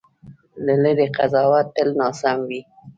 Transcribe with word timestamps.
له 0.65 0.73
لرې 0.83 1.07
قضاوت 1.17 1.67
تل 1.75 1.87
ناسم 1.99 2.37
وي. 2.47 2.61